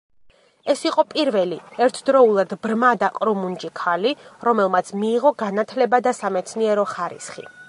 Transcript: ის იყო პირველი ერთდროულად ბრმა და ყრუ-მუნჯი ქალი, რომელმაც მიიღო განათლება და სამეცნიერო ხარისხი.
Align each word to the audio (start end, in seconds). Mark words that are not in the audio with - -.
ის 0.73 0.79
იყო 0.89 1.03
პირველი 1.11 1.59
ერთდროულად 1.87 2.57
ბრმა 2.65 2.95
და 3.05 3.11
ყრუ-მუნჯი 3.19 3.71
ქალი, 3.83 4.17
რომელმაც 4.49 4.93
მიიღო 5.03 5.37
განათლება 5.47 6.05
და 6.09 6.19
სამეცნიერო 6.23 6.93
ხარისხი. 6.95 7.51